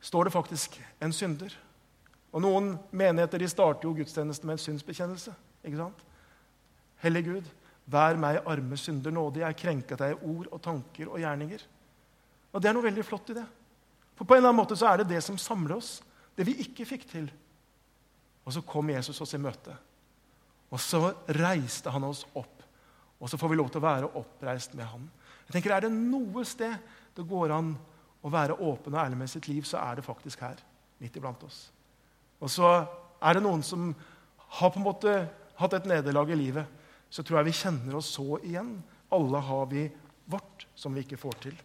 [0.00, 1.54] står det faktisk en synder.
[2.32, 5.34] Og Noen menigheter de starter jo gudstjenesten med en synsbekjennelse.
[5.64, 6.02] ikke sant?
[7.02, 7.48] Hellig Gud,
[7.86, 9.42] vær meg arme synder nådig.
[9.42, 11.64] Jeg er krenka deg i ord og tanker og gjerninger.
[12.52, 13.46] Og Det er noe veldig flott i det.
[14.16, 16.00] For på en eller annen måte så er det det som samler oss.
[16.36, 17.28] Det vi ikke fikk til.
[18.46, 19.74] Og så kom Jesus oss i møte.
[20.72, 21.00] Og så
[21.36, 22.62] reiste han oss opp.
[23.20, 25.04] Og så får vi lov til å være oppreist med han.
[25.46, 26.74] Jeg tenker, Er det noe sted
[27.16, 27.76] det går an
[28.26, 30.58] å være åpen og ærlig med sitt liv, så er det faktisk her.
[31.00, 31.70] Midt iblant oss.
[32.40, 32.68] Og så
[33.22, 33.94] er det noen som
[34.58, 35.14] har på en måte
[35.56, 36.75] hatt et nederlag i livet.
[37.10, 38.76] Så tror jeg vi kjenner oss så igjen.
[39.14, 39.86] Alle har vi
[40.26, 41.58] vårt som vi ikke får til.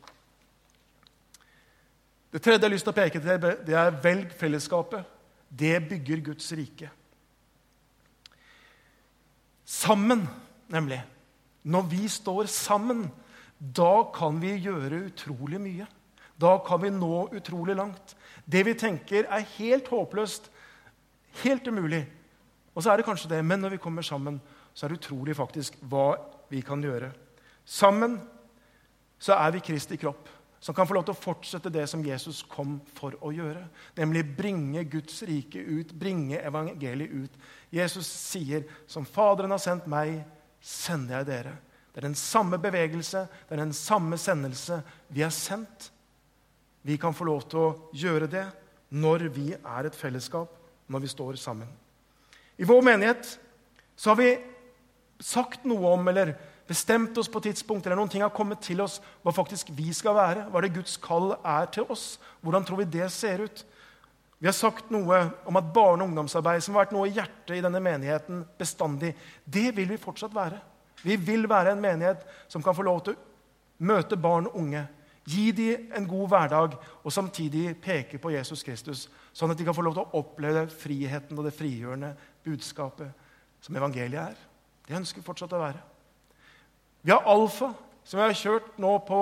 [2.32, 5.08] Det tredje jeg har lyst til å peke til, det er velg fellesskapet.
[5.51, 6.88] Det bygger Guds rike.
[9.67, 10.23] Sammen,
[10.71, 11.01] nemlig.
[11.63, 13.10] Når vi står sammen,
[13.60, 15.88] da kan vi gjøre utrolig mye.
[16.41, 18.15] Da kan vi nå utrolig langt.
[18.45, 20.47] Det vi tenker er helt håpløst,
[21.43, 22.06] helt umulig.
[22.73, 24.39] Og så er det kanskje det, men når vi kommer sammen,
[24.73, 26.15] så er det utrolig faktisk hva
[26.51, 27.12] vi kan gjøre.
[27.65, 28.19] Sammen
[29.21, 30.29] så er vi Kristi kropp
[30.62, 33.63] som kan få lov til å fortsette det som Jesus kom for å gjøre.
[33.97, 37.39] Nemlig bringe Guds rike ut, bringe evangeliet ut.
[37.73, 40.23] Jesus sier, 'Som Faderen har sendt meg,
[40.62, 41.57] sender jeg dere'.
[41.91, 44.84] Det er den samme bevegelse, det er den samme sendelse.
[45.10, 45.91] Vi er sendt.
[46.84, 48.45] Vi kan få lov til å gjøre det
[48.91, 50.47] når vi er et fellesskap,
[50.88, 51.67] når vi står sammen.
[52.57, 53.39] I vår menighet
[53.95, 54.38] så har vi
[55.21, 56.34] sagt noe om, eller
[56.67, 60.15] bestemt oss på tidspunkt, eller noen ting har kommet til oss, hva faktisk vi skal
[60.17, 60.47] være.
[60.51, 62.15] Hva det Guds kall er til oss.
[62.41, 63.63] Hvordan tror vi det ser ut?
[64.41, 67.60] Vi har sagt noe om at barne- og ungdomsarbeid, som har vært noe i hjertet
[67.60, 69.13] i denne menigheten bestandig,
[69.45, 70.57] det vil vi fortsatt være.
[71.03, 74.81] Vi vil være en menighet som kan få lov til å møte barn og unge.
[75.29, 79.77] Gi dem en god hverdag og samtidig peke på Jesus Kristus, sånn at de kan
[79.77, 83.13] få lov til å oppleve friheten og det frigjørende budskapet
[83.62, 84.47] som evangeliet er.
[84.87, 85.81] Det ønsker vi fortsatt å være.
[87.01, 87.71] Vi har Alfa,
[88.03, 89.21] som vi har kjørt nå på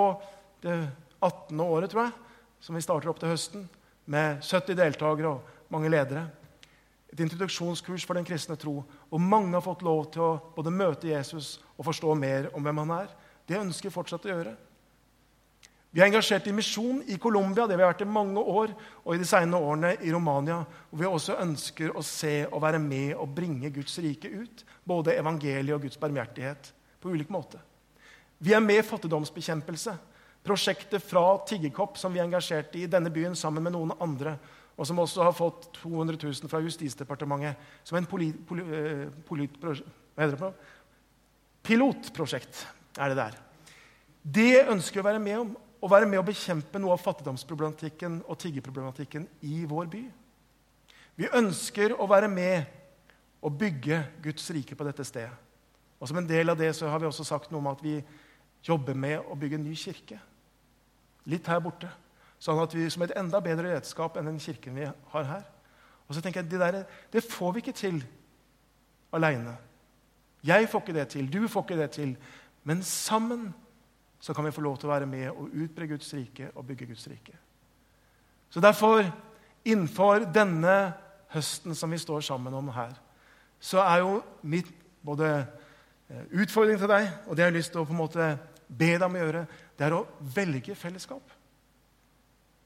[0.64, 0.76] det
[1.22, 1.60] 18.
[1.64, 2.16] året, tror jeg.
[2.60, 3.68] Som vi starter opp til høsten,
[4.10, 6.26] med 70 deltakere og mange ledere.
[7.10, 11.10] Et introduksjonskurs for den kristne tro, hvor mange har fått lov til å både møte
[11.10, 13.14] Jesus og forstå mer om hvem han er.
[13.48, 14.56] Det ønsker vi fortsatt å gjøre.
[15.90, 19.16] Vi er engasjert i misjon i Colombia, det vi har vært i mange år, og
[19.16, 23.16] i de senere årene i Romania, hvor vi også ønsker å se og være med
[23.16, 24.62] og bringe Guds rike ut.
[24.86, 26.70] Både evangeliet og Guds barmhjertighet
[27.02, 27.58] på ulik måte.
[28.38, 29.96] Vi er med i fattigdomsbekjempelse.
[30.46, 34.36] Prosjektet fra Tiggerkopp, som vi er engasjert i i denne byen sammen med noen andre,
[34.78, 39.58] og som også har fått 200 000 fra Justisdepartementet som en polit, poli, eh, polit,
[41.66, 42.68] pilotprosjekt.
[42.98, 43.36] er Det der.
[44.24, 45.58] Det ønsker vi å være med om.
[45.80, 50.02] Å være med å bekjempe noe av fattigdomsproblematikken og tiggerproblematikken i vår by.
[51.20, 52.68] Vi ønsker å være med
[53.44, 55.36] og bygge Guds rike på dette stedet.
[56.00, 57.98] Og Som en del av det så har vi også sagt noe om at vi
[58.64, 60.20] jobber med å bygge en ny kirke.
[61.28, 61.90] Litt her borte.
[62.40, 65.44] Sånn at vi som et enda bedre redskap enn den kirken vi har her.
[66.08, 68.04] Og så tenker jeg, Det, der, det får vi ikke til
[69.12, 69.58] aleine.
[70.44, 72.16] Jeg får ikke det til, du får ikke det til.
[72.64, 73.54] Men sammen
[74.20, 76.90] så kan vi få lov til å være med og utbre Guds rike og bygge
[76.90, 77.38] Guds rike.
[78.50, 79.06] Så derfor,
[79.66, 80.94] innenfor denne
[81.34, 82.94] høsten som vi står sammen om her,
[83.60, 84.72] så er jo mitt
[85.06, 85.46] både
[86.10, 88.28] Eh, utfordring til deg, og det jeg har lyst til å på en måte
[88.66, 89.44] be deg om å gjøre,
[89.78, 91.36] det er å velge fellesskap.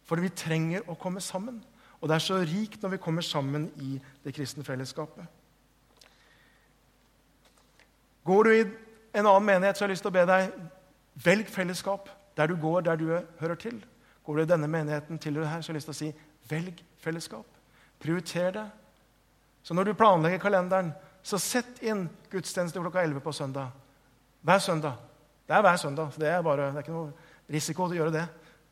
[0.08, 1.60] For vi trenger å komme sammen.
[2.00, 5.28] Og det er så rikt når vi kommer sammen i det kristne fellesskapet.
[8.24, 10.56] Går du i en annen menighet, så har jeg lyst til å be deg
[11.15, 13.08] velg fellesskap der du går, der du
[13.39, 13.86] hører til.
[14.23, 16.84] Går du i denne menigheten, tilhører her, så har jeg lyst til å si velg
[17.04, 17.45] fellesskap.
[17.99, 18.67] Prioriter det.
[19.63, 20.91] Så når du planlegger kalenderen,
[21.23, 23.71] så sett inn gudstjeneste klokka 11 på søndag.
[24.43, 24.99] Hver søndag.
[25.47, 26.15] Det er hver søndag.
[26.19, 28.23] Det er, bare, det er ikke noe risiko til å gjøre det.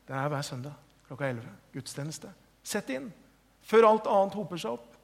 [0.08, 0.74] Det er hver søndag
[1.08, 1.52] klokka 11.
[1.72, 2.32] Gudstjeneste.
[2.64, 3.08] Sett inn.
[3.64, 4.98] Før alt annet hoper seg opp.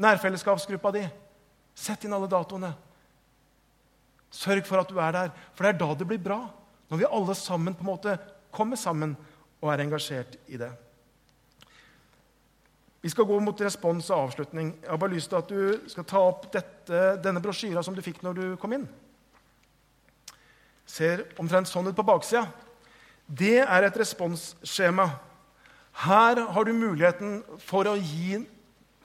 [0.00, 1.04] Nærfellesskapsgruppa di.
[1.76, 2.72] Sett inn alle datoene.
[4.30, 6.40] Sørg for at du er der, for det er da det blir bra.
[6.90, 8.16] Når vi alle sammen på en måte
[8.54, 9.14] kommer sammen
[9.60, 10.70] og er engasjert i det.
[13.00, 14.74] Vi skal gå mot respons og avslutning.
[14.82, 18.02] Jeg har bare lyst til at du skal ta opp dette, denne brosjyra som du
[18.04, 18.84] fikk når du kom inn.
[20.84, 22.44] Ser omtrent sånn ut på baksida.
[23.24, 25.06] Det er et responsskjema.
[26.04, 28.40] Her har du muligheten for å gi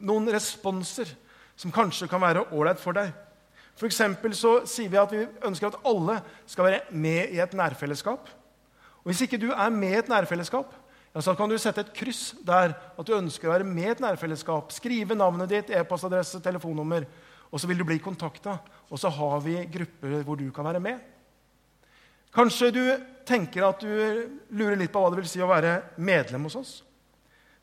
[0.04, 1.14] noen responser
[1.56, 3.14] som kanskje kan være ålreit for deg.
[3.76, 8.30] For så sier vi at vi ønsker at alle skal være med i et nærfellesskap.
[9.04, 10.74] Og Hvis ikke du er med i et nærfellesskap,
[11.16, 13.92] ja, så kan du sette et kryss der at du ønsker å være med i
[13.92, 14.72] et nærfellesskap.
[14.72, 17.06] Skrive navnet ditt, e-postadresse, telefonnummer.
[17.52, 18.58] Og så vil du bli kontakta.
[18.90, 21.00] og så har vi grupper hvor du kan være med.
[22.36, 22.84] Kanskje du
[23.26, 26.84] tenker at du lurer litt på hva det vil si å være medlem hos oss.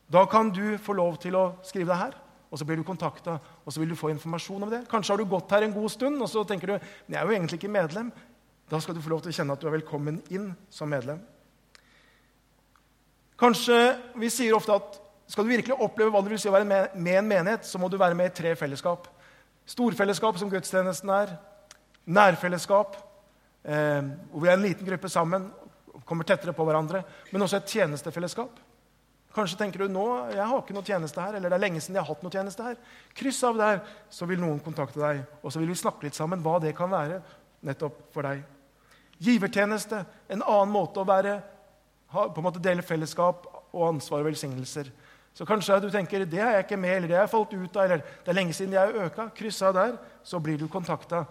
[0.09, 2.15] Da kan du få lov til å skrive det her,
[2.53, 4.83] og så blir du kontakta, og så vil du få informasjon om det.
[4.89, 7.25] Kanskje har du gått her en god stund, og så tenker du men jeg er
[7.25, 8.11] jo egentlig ikke medlem.
[8.69, 11.17] Da skal du få lov til å kjenne at du er velkommen inn som medlem.
[13.41, 13.79] Kanskje
[14.21, 16.93] Vi sier ofte at skal du virkelig oppleve hva det vil si å være med,
[16.93, 19.07] med en menighet, så må du være med i tre fellesskap.
[19.65, 21.33] Storfellesskap, som gudstjenesten er.
[22.05, 22.99] Nærfellesskap,
[23.63, 25.49] eh, hvor vi er en liten gruppe sammen
[26.05, 27.01] kommer tettere på hverandre.
[27.31, 28.59] Men også et tjenestefellesskap.
[29.33, 31.97] Kanskje tenker du nå jeg har ikke noe tjeneste her, eller det er lenge siden
[31.97, 32.75] jeg har hatt noe tjeneste her.
[33.17, 33.79] Kryss av der,
[34.13, 36.91] så vil noen kontakte deg, og så vil vi snakke litt sammen hva det kan
[36.91, 37.21] være
[37.65, 38.43] nettopp for deg.
[39.23, 41.39] Givertjeneste, en annen måte å være,
[42.13, 44.91] på en måte dele fellesskap og ansvar og velsignelser.
[45.33, 47.77] Så kanskje du tenker det er jeg ikke med, eller det har jeg falt ut
[47.77, 49.31] av, eller det er lenge siden jeg har øka.
[49.33, 51.23] Kryss av der, så blir du kontakta.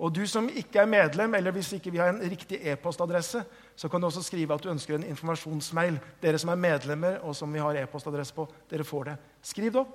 [0.00, 3.42] Og du som ikke er medlem, eller hvis ikke vi har en riktig e-postadresse,
[3.80, 5.94] så kan du også skrive at du ønsker en informasjonsmail.
[6.20, 9.14] Dere som er medlemmer, og som vi har e-postadresse på, dere får det.
[9.40, 9.94] Skriv det opp,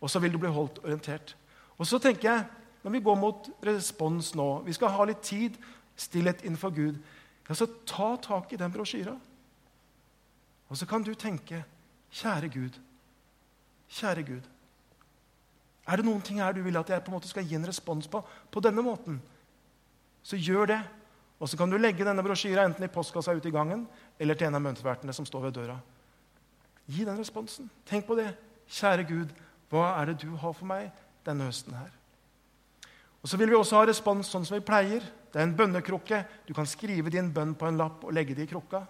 [0.00, 1.34] og så vil du bli holdt orientert.
[1.76, 2.46] Og så tenker jeg,
[2.80, 5.60] når vi går mot respons nå Vi skal ha litt tid,
[5.96, 6.96] stillhet innenfor Gud.
[7.48, 9.12] Ja, så ta tak i den brosjyra.
[10.68, 11.60] Og så kan du tenke,
[12.10, 12.80] kjære Gud,
[13.88, 14.52] kjære Gud.
[15.86, 17.68] Er det noen ting her du vil at jeg på en måte skal gi en
[17.68, 19.20] respons på på denne måten?
[20.24, 20.80] Så gjør det.
[21.40, 23.84] Og så kan du legge denne brosjyra enten i postkassa ute i gangen
[24.18, 25.76] eller til en av møntervertene som står ved døra.
[26.86, 27.68] Gi den responsen.
[27.88, 28.30] Tenk på det.
[28.72, 29.34] Kjære Gud,
[29.70, 30.88] hva er det du har for meg
[31.26, 31.92] denne høsten her?
[33.22, 35.02] Og Så vil vi også ha respons sånn som vi pleier.
[35.32, 36.22] Det er en bønnekrukke.
[36.46, 38.84] Du kan skrive din bønn på en lapp og legge det i krukka.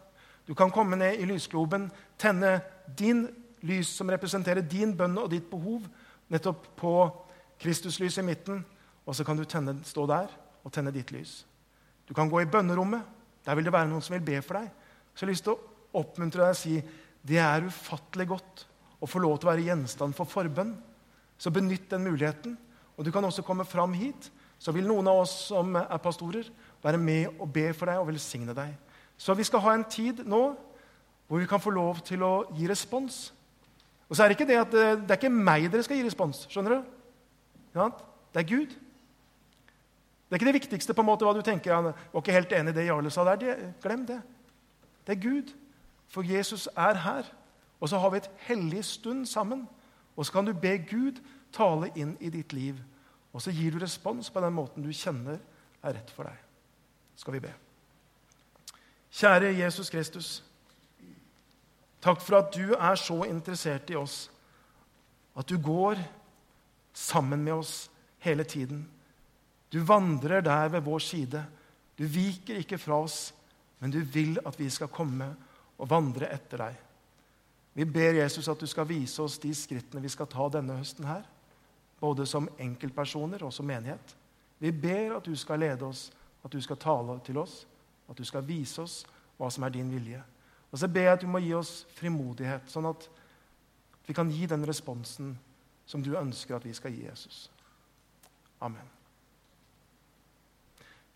[0.46, 2.60] Du kan komme ned i lysgloben, tenne
[2.98, 3.24] din
[3.66, 5.88] lys som representerer din bønn og ditt behov,
[6.28, 6.92] nettopp på
[7.58, 8.64] Kristuslyset i midten,
[9.06, 10.30] og så kan du tenne, stå der
[10.62, 11.46] og tenne ditt lys.
[12.06, 13.02] Du kan gå i bønnerommet.
[13.46, 14.70] Der vil det være noen som vil be for deg.
[15.14, 16.76] Så jeg har lyst til å oppmuntre deg og si
[17.26, 18.66] det er ufattelig godt
[19.02, 20.74] å få lov til å være gjenstand for forbønn.
[21.38, 22.56] Så benytt den muligheten.
[22.96, 24.30] Og du kan også komme fram hit.
[24.58, 26.48] Så vil noen av oss som er pastorer,
[26.82, 28.72] være med og be for deg og velsigne deg.
[29.18, 30.42] Så vi skal ha en tid nå
[31.26, 33.32] hvor vi kan få lov til å gi respons.
[34.06, 36.06] Og så er det ikke det at det, det er ikke meg dere skal gi
[36.06, 36.44] respons.
[36.52, 36.92] skjønner du?
[38.32, 38.76] Det er Gud.
[40.36, 41.72] Det er ikke det viktigste på en måte hva du tenker.
[41.72, 43.38] Han var ikke helt enig i det Jarle sa der.
[43.40, 44.18] Det, glem det.
[45.06, 45.52] Det er Gud.
[46.12, 47.30] For Jesus er her.
[47.80, 49.62] Og så har vi et hellig stund sammen.
[50.16, 51.22] Og så kan du be Gud
[51.56, 52.76] tale inn i ditt liv.
[53.32, 55.38] Og så gir du respons på den måten du kjenner
[55.82, 56.36] er rett for deg.
[57.16, 57.52] Skal vi be.
[59.16, 60.44] Kjære Jesus Kristus.
[62.04, 64.26] Takk for at du er så interessert i oss.
[65.32, 65.96] At du går
[66.92, 68.84] sammen med oss hele tiden.
[69.76, 71.44] Du vandrer der ved vår side.
[71.98, 73.34] Du viker ikke fra oss,
[73.78, 75.28] men du vil at vi skal komme
[75.76, 76.78] og vandre etter deg.
[77.76, 81.04] Vi ber Jesus at du skal vise oss de skrittene vi skal ta denne høsten
[81.04, 81.26] her.
[82.00, 84.16] Både som enkeltpersoner og som menighet.
[84.58, 86.08] Vi ber at du skal lede oss,
[86.44, 87.66] at du skal tale til oss,
[88.08, 89.02] at du skal vise oss
[89.36, 90.22] hva som er din vilje.
[90.72, 93.10] Og så ber jeg at du må gi oss frimodighet, sånn at
[94.08, 95.36] vi kan gi den responsen
[95.84, 97.50] som du ønsker at vi skal gi Jesus.
[98.64, 98.95] Amen.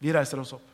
[0.01, 0.70] Vi reiser oss opp.